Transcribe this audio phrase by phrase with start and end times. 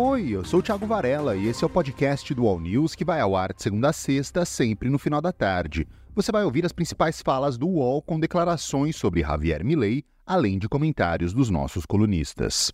[0.00, 3.04] Oi, eu sou o Thiago Varela e esse é o podcast do All News que
[3.04, 5.88] vai ao ar de segunda a sexta, sempre no final da tarde.
[6.14, 10.68] Você vai ouvir as principais falas do UOL com declarações sobre Javier Milei, além de
[10.68, 12.72] comentários dos nossos colunistas.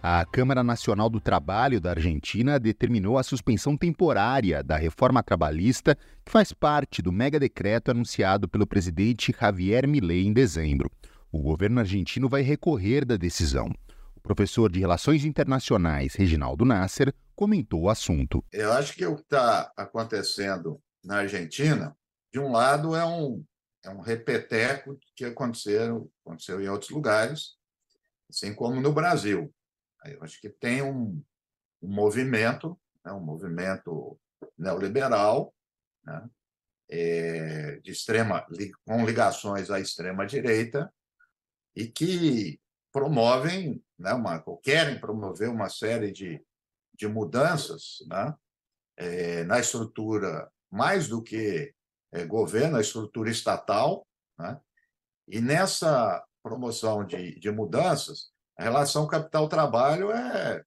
[0.00, 6.30] A Câmara Nacional do Trabalho da Argentina determinou a suspensão temporária da reforma trabalhista que
[6.30, 10.88] faz parte do mega decreto anunciado pelo presidente Javier Milei em dezembro.
[11.32, 13.68] O governo argentino vai recorrer da decisão.
[14.22, 18.44] Professor de Relações Internacionais, Reginaldo Nasser, comentou o assunto.
[18.52, 21.96] Eu acho que o que está acontecendo na Argentina,
[22.32, 23.44] de um lado, é um,
[23.84, 27.56] é um repeteco que aconteceu, aconteceu em outros lugares,
[28.30, 29.52] assim como no Brasil.
[30.04, 31.22] Eu acho que tem um,
[31.82, 34.18] um movimento, né, um movimento
[34.56, 35.52] neoliberal,
[36.04, 36.28] né,
[36.88, 38.46] é, de extrema,
[38.84, 40.92] com ligações à extrema direita
[41.74, 42.60] e que
[42.92, 46.44] promovem, né, uma, querem promover uma série de,
[46.94, 48.34] de mudanças né,
[48.96, 51.74] é, na estrutura, mais do que
[52.12, 54.06] é, governo, a estrutura estatal,
[54.38, 54.60] né,
[55.26, 60.62] e nessa promoção de, de mudanças, a relação capital-trabalho é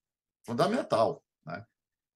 [0.45, 1.23] fundamental.
[1.45, 1.65] Né?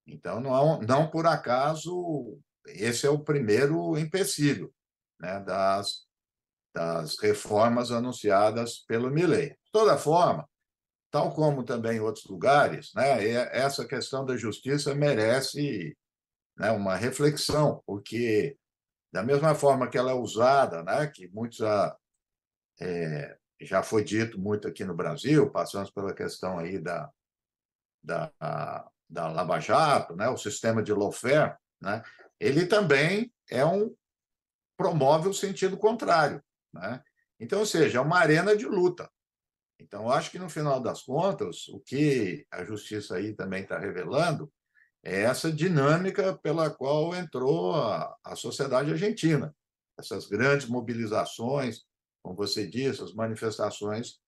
[0.08, 4.74] Então, não, não por acaso, esse é o primeiro empecilho
[5.20, 6.08] né, das,
[6.74, 9.59] das reformas anunciadas pelo Milley.
[9.72, 10.48] Toda forma,
[11.12, 13.24] tal como também em outros lugares, né,
[13.56, 15.98] essa questão da justiça merece
[16.58, 18.58] né, uma reflexão, porque,
[19.12, 21.96] da mesma forma que ela é usada, né, que muitos a,
[22.80, 27.10] é, já foi dito muito aqui no Brasil, passamos pela questão aí da,
[28.04, 28.32] da,
[29.10, 32.02] da Lava Jato, né, o sistema de lawfare, né,
[32.40, 33.94] ele também é um
[34.78, 36.42] promove o sentido contrário,
[36.74, 37.04] né?
[37.38, 39.12] Então, ou seja, é uma arena de luta.
[39.80, 44.52] Então, acho que no final das contas, o que a justiça aí também está revelando
[45.04, 49.56] é essa dinâmica pela qual entrou a, a sociedade argentina,
[49.98, 51.84] essas grandes mobilizações,
[52.22, 54.20] como você disse, as manifestações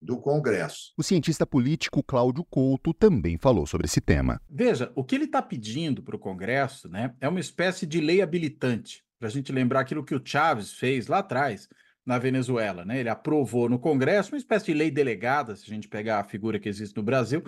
[0.00, 0.92] do Congresso.
[0.96, 4.40] O cientista político Cláudio Couto também falou sobre esse tema.
[4.48, 8.22] Veja, o que ele está pedindo para o Congresso né, é uma espécie de lei
[8.22, 11.68] habilitante, para a gente lembrar aquilo que o Chávez fez lá atrás
[12.10, 12.84] na Venezuela.
[12.84, 12.98] Né?
[12.98, 16.58] Ele aprovou no Congresso uma espécie de lei delegada, se a gente pegar a figura
[16.58, 17.44] que existe no Brasil,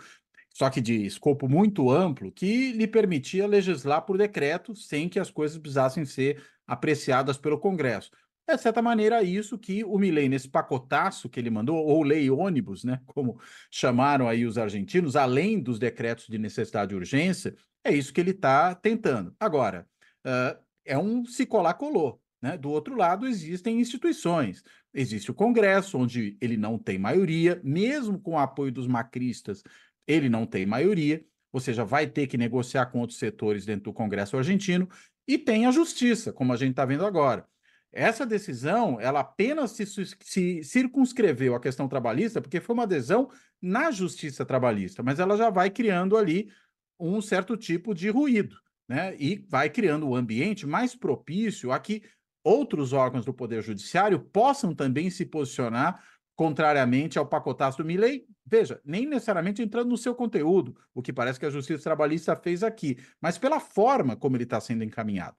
[0.55, 5.31] só que de escopo muito amplo, que lhe permitia legislar por decreto sem que as
[5.31, 8.13] coisas precisassem ser apreciadas pelo Congresso.
[8.47, 12.31] É, de certa maneira, isso que o Milley, nesse pacotaço que ele mandou, ou lei
[12.31, 17.93] ônibus, né, como chamaram aí os argentinos, além dos decretos de necessidade e urgência, é
[17.93, 19.35] isso que ele está tentando.
[19.41, 19.89] Agora,
[20.25, 22.22] uh, é um se colar colou.
[22.43, 22.59] Né?
[22.59, 24.65] Do outro lado, existem instituições.
[24.93, 29.63] Existe o Congresso, onde ele não tem maioria, mesmo com o apoio dos macristas,
[30.07, 33.93] ele não tem maioria, ou seja, vai ter que negociar com outros setores dentro do
[33.93, 34.89] Congresso argentino,
[35.27, 37.47] e tem a Justiça, como a gente está vendo agora.
[37.93, 43.31] Essa decisão, ela apenas se, se, circunscreveu à questão trabalhista, porque foi uma adesão
[43.61, 46.51] na justiça trabalhista, mas ela já vai criando ali
[46.99, 48.57] um certo tipo de ruído,
[48.89, 49.15] né?
[49.19, 52.03] E vai criando um ambiente mais propício a que
[52.45, 56.03] outros órgãos do Poder Judiciário possam também se posicionar
[56.35, 61.39] contrariamente ao pacotaço do Milley, veja, nem necessariamente entrando no seu conteúdo, o que parece
[61.39, 65.37] que a Justiça Trabalhista fez aqui, mas pela forma como ele está sendo encaminhado.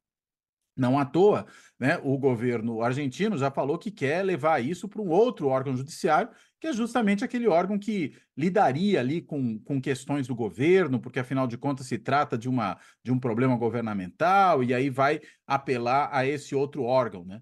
[0.75, 1.45] Não à toa,
[1.79, 6.29] né, o governo argentino já falou que quer levar isso para um outro órgão judiciário,
[6.59, 11.45] que é justamente aquele órgão que lidaria ali com, com questões do governo, porque afinal
[11.45, 16.25] de contas se trata de, uma, de um problema governamental, e aí vai apelar a
[16.25, 17.23] esse outro órgão.
[17.23, 17.39] Né?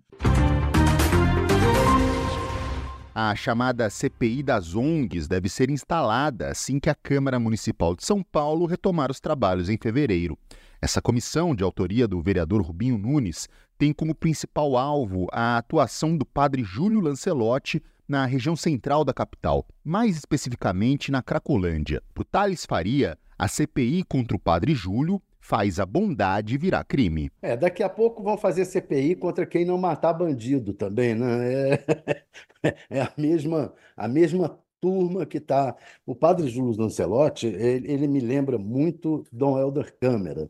[3.14, 8.24] A chamada CPI das ONGs deve ser instalada assim que a Câmara Municipal de São
[8.24, 10.38] Paulo retomar os trabalhos em fevereiro.
[10.84, 13.47] Essa comissão, de autoria do vereador Rubinho Nunes,
[13.78, 19.64] tem como principal alvo a atuação do padre Júlio Lancelotti na região central da capital,
[19.84, 22.02] mais especificamente na Cracolândia.
[22.16, 27.29] Por Thales Faria, a CPI contra o padre Júlio faz a bondade virar crime.
[27.44, 31.73] É, daqui a pouco vão fazer CPI contra quem não matar bandido também, né?
[31.73, 35.76] É, é a mesma a mesma turma que está.
[36.08, 40.50] O padre Júlio Lancelotti, ele, ele me lembra muito Dom Helder Câmara.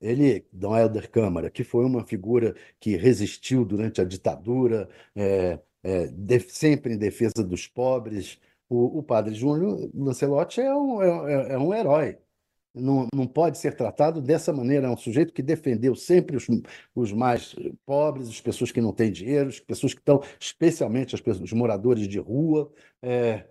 [0.00, 6.06] Ele, Dom Helder Câmara, que foi uma figura que resistiu durante a ditadura, é, é,
[6.08, 8.38] de, sempre em defesa dos pobres.
[8.68, 12.18] O, o padre Júlio Lancelotti é um, é, é, é, um herói.
[12.72, 14.86] Não, não pode ser tratado dessa maneira.
[14.86, 16.46] É um sujeito que defendeu sempre os,
[16.94, 17.54] os mais
[17.84, 21.52] pobres, as pessoas que não têm dinheiro, as pessoas que estão, especialmente as pessoas, os
[21.52, 22.72] moradores de rua.
[23.02, 23.46] É,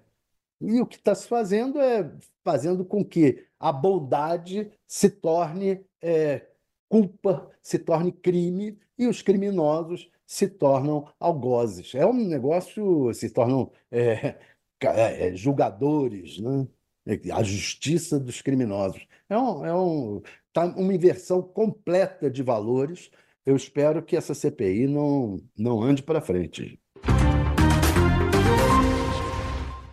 [0.62, 2.12] E o que está se fazendo é
[2.44, 6.48] fazendo com que a bondade se torne é,
[6.90, 11.96] culpa, se torne crime, e os criminosos se tornam algozes.
[11.96, 14.38] É um negócio, se tornam é,
[14.82, 16.68] é, julgadores, né?
[17.34, 19.08] a justiça dos criminosos.
[19.30, 20.22] É, um, é um,
[20.54, 23.10] tá uma inversão completa de valores.
[23.46, 26.80] Eu espero que essa CPI não, não ande para frente.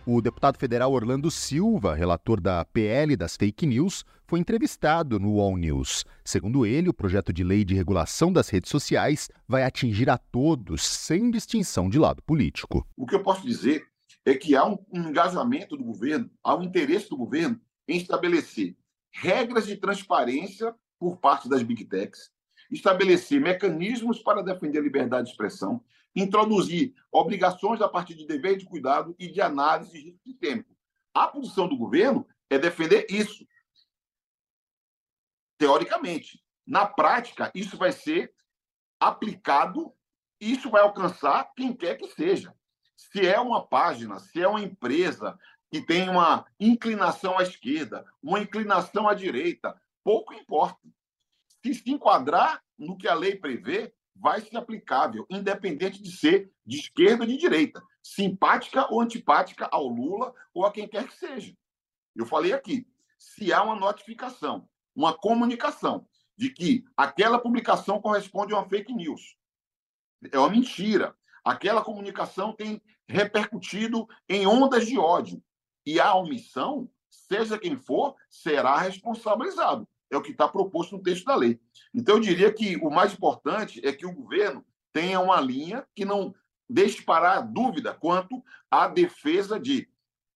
[0.09, 5.57] O deputado federal Orlando Silva, relator da PL das fake news, foi entrevistado no All
[5.57, 6.05] News.
[6.23, 10.81] Segundo ele, o projeto de lei de regulação das redes sociais vai atingir a todos,
[10.81, 12.87] sem distinção de lado político.
[12.95, 13.85] O que eu posso dizer
[14.23, 18.77] é que há um engajamento do governo, há um interesse do governo em estabelecer
[19.11, 22.31] regras de transparência por parte das big techs,
[22.71, 25.83] estabelecer mecanismos para defender a liberdade de expressão,
[26.17, 30.75] introduzir obrigações a partir de dever de cuidado e de análise de risco sistêmico.
[31.13, 33.47] A posição do governo é defender isso.
[35.59, 36.43] Teoricamente.
[36.65, 38.33] Na prática, isso vai ser
[38.99, 39.93] aplicado,
[40.41, 42.53] isso vai alcançar quem quer que seja.
[42.95, 45.37] Se é uma página, se é uma empresa
[45.71, 50.79] que tem uma inclinação à esquerda, uma inclinação à direita, pouco importa.
[51.63, 56.77] Se se enquadrar no que a lei prevê, vai ser aplicável, independente de ser de
[56.77, 61.55] esquerda ou de direita, simpática ou antipática ao Lula ou a quem quer que seja.
[62.15, 62.87] Eu falei aqui,
[63.17, 69.37] se há uma notificação, uma comunicação de que aquela publicação corresponde a uma fake news,
[70.31, 75.41] é uma mentira, aquela comunicação tem repercutido em ondas de ódio.
[75.85, 81.25] E a omissão, seja quem for, será responsabilizado é o que está proposto no texto
[81.25, 81.59] da lei.
[81.93, 86.05] Então, eu diria que o mais importante é que o governo tenha uma linha que
[86.05, 86.33] não
[86.69, 89.89] deixe parar a dúvida quanto à defesa de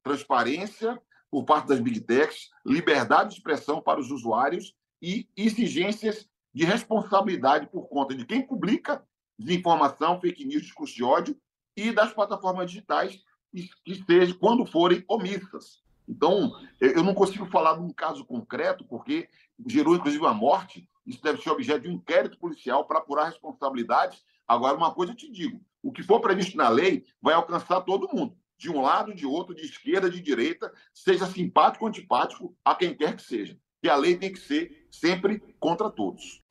[0.03, 6.65] transparência por parte das big techs, liberdade de expressão para os usuários e exigências de
[6.65, 9.05] responsabilidade por conta de quem publica
[9.39, 11.37] desinformação, fake news, discurso de ódio
[11.75, 15.80] e das plataformas digitais que estejam, quando forem omissas.
[16.07, 19.29] Então, eu não consigo falar de um caso concreto, porque
[19.67, 20.87] gerou inclusive a morte.
[21.05, 24.23] Isso deve ser objeto de um inquérito policial para apurar responsabilidades.
[24.47, 28.09] Agora, uma coisa eu te digo: o que for previsto na lei vai alcançar todo
[28.13, 32.75] mundo, de um lado, de outro, de esquerda, de direita, seja simpático ou antipático a
[32.75, 33.57] quem quer que seja.
[33.83, 36.43] E a lei tem que ser sempre contra todos.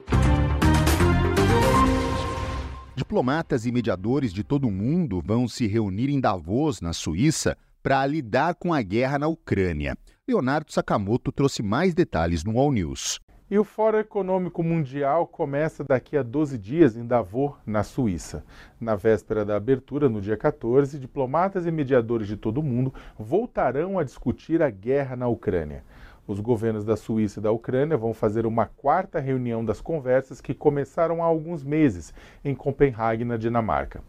[2.97, 8.06] Diplomatas e mediadores de todo o mundo vão se reunir em Davos, na Suíça, para
[8.06, 9.97] lidar com a guerra na Ucrânia.
[10.29, 13.19] Leonardo Sakamoto trouxe mais detalhes no All News.
[13.50, 18.44] E o Fórum Econômico Mundial começa daqui a 12 dias em Davos, na Suíça.
[18.81, 23.99] Na véspera da abertura, no dia 14, diplomatas e mediadores de todo o mundo voltarão
[23.99, 25.83] a discutir a guerra na Ucrânia.
[26.29, 30.55] Os governos da Suíça e da Ucrânia vão fazer uma quarta reunião das conversas que
[30.55, 34.00] começaram há alguns meses em Copenhague, na Dinamarca.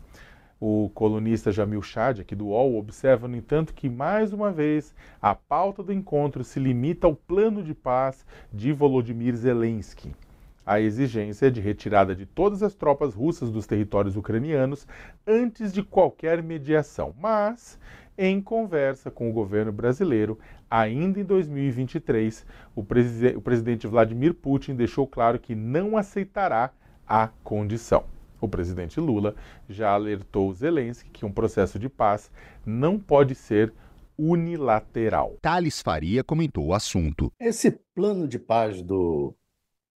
[0.63, 5.33] O colunista Jamil Chad, aqui do UOL, observa, no entanto, que, mais uma vez, a
[5.33, 8.23] pauta do encontro se limita ao plano de paz
[8.53, 10.13] de Volodymyr Zelensky.
[10.63, 14.85] A exigência de retirada de todas as tropas russas dos territórios ucranianos
[15.25, 17.79] antes de qualquer mediação, mas,
[18.15, 20.37] em conversa com o governo brasileiro,
[20.69, 22.45] ainda em 2023,
[22.75, 26.69] o, o presidente Vladimir Putin deixou claro que não aceitará
[27.07, 28.05] a condição.
[28.41, 29.35] O presidente Lula
[29.69, 32.31] já alertou Zelensky que um processo de paz
[32.65, 33.71] não pode ser
[34.17, 35.37] unilateral.
[35.41, 37.31] Thales Faria comentou o assunto.
[37.39, 39.35] Esse plano de paz do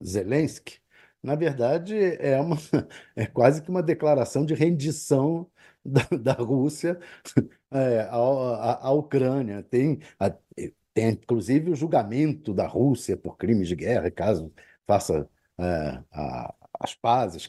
[0.05, 0.79] Zelensky,
[1.23, 2.57] na verdade, é, uma,
[3.17, 5.47] é quase que uma declaração de rendição
[5.83, 6.99] da, da Rússia
[7.73, 9.63] é, à, à, à, Ucrânia.
[9.63, 10.31] Tem, a,
[10.93, 14.53] tem, inclusive, o julgamento da Rússia por crimes de guerra, caso
[14.87, 15.27] faça
[15.59, 17.49] é, a, as pazes,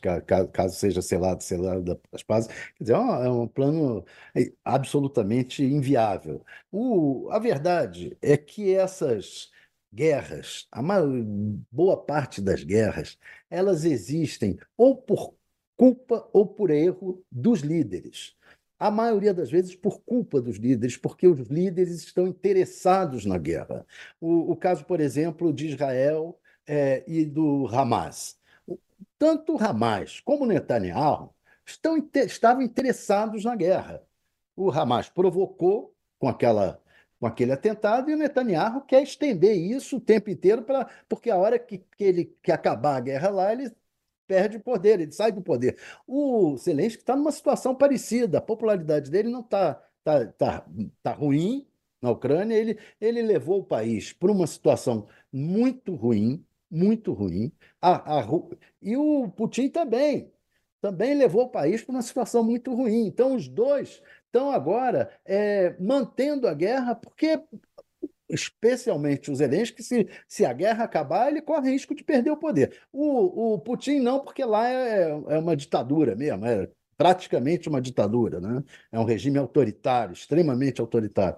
[0.53, 2.49] caso seja selado, selado as pazes.
[2.77, 4.05] Quer dizer, é um, plano
[4.63, 6.43] absolutamente inviável.
[6.71, 9.51] O, a verdade é que essas
[9.93, 11.07] guerras, a maior,
[11.71, 13.17] boa parte das guerras,
[13.49, 15.33] elas existem ou por
[15.77, 18.35] culpa ou por erro dos líderes.
[18.77, 23.85] A maioria das vezes por culpa dos líderes, porque os líderes estão interessados na guerra.
[24.19, 28.37] O, o caso, por exemplo, de Israel é, e do Hamas
[29.17, 31.33] tanto Hamas como Netanyahu
[31.65, 34.03] estão, estavam interessados na guerra.
[34.55, 36.81] O Hamas provocou com aquela
[37.17, 41.37] com aquele atentado e o Netanyahu quer estender isso o tempo inteiro para porque a
[41.37, 43.71] hora que, que ele quer acabar a guerra lá ele
[44.27, 45.77] perde o poder, ele sai do poder.
[46.07, 50.65] O Zelensky está numa situação parecida, a popularidade dele não está tá, tá,
[51.01, 51.67] tá ruim,
[52.01, 57.51] na Ucrânia, ele, ele levou o país para uma situação muito ruim, muito ruim.
[57.81, 58.27] A, a,
[58.81, 60.31] e o Putin também,
[60.81, 63.05] também levou o país para uma situação muito ruim.
[63.05, 67.41] Então, os dois estão agora é, mantendo a guerra, porque
[68.29, 72.77] especialmente o Zelensky, se, se a guerra acabar, ele corre risco de perder o poder.
[72.91, 78.39] O, o Putin não, porque lá é, é uma ditadura mesmo, é praticamente uma ditadura,
[78.39, 78.63] né?
[78.91, 81.37] É um regime autoritário, extremamente autoritário.